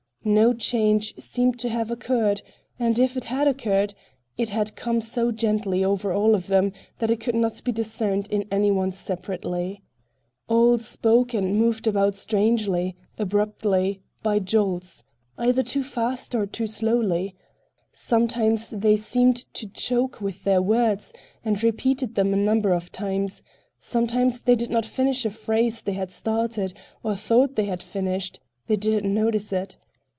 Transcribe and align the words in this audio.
No 0.23 0.53
change 0.53 1.15
seemed 1.17 1.57
to 1.61 1.69
have 1.69 1.89
occurred, 1.89 2.43
and 2.77 2.99
if 2.99 3.17
it 3.17 3.23
had 3.23 3.47
occurred, 3.47 3.95
it 4.37 4.49
had 4.51 4.75
come 4.75 5.01
so 5.01 5.31
gently 5.31 5.83
over 5.83 6.13
all 6.13 6.35
of 6.35 6.45
them 6.45 6.73
that 6.99 7.09
it 7.09 7.19
could 7.19 7.33
not 7.33 7.63
be 7.63 7.71
discerned 7.71 8.27
in 8.29 8.45
any 8.51 8.69
one 8.69 8.91
separately. 8.91 9.81
All 10.47 10.77
spoke 10.77 11.33
and 11.33 11.57
moved 11.57 11.87
about 11.87 12.13
strangely: 12.15 12.95
abruptly, 13.17 13.99
by 14.21 14.37
jolts, 14.37 15.03
either 15.39 15.63
too 15.63 15.81
fast 15.81 16.35
or 16.35 16.45
too 16.45 16.67
slowly. 16.67 17.33
Sometimes 17.91 18.69
they 18.69 18.97
seemed 18.97 19.51
to 19.55 19.67
choke 19.69 20.21
with 20.21 20.43
their 20.43 20.61
words 20.61 21.13
and 21.43 21.63
repeated 21.63 22.13
them 22.13 22.31
a 22.31 22.37
number 22.37 22.73
of 22.73 22.91
times; 22.91 23.41
sometimes 23.79 24.41
they 24.43 24.53
did 24.53 24.69
not 24.69 24.85
finish 24.85 25.25
a 25.25 25.31
phrase 25.31 25.81
they 25.81 25.93
had 25.93 26.11
started, 26.11 26.75
or 27.01 27.15
thought 27.15 27.55
they 27.55 27.65
had 27.65 27.81
finished—they 27.81 28.75
did 28.75 29.03
not 29.03 29.11
notice 29.11 29.51
it. 29.51 29.77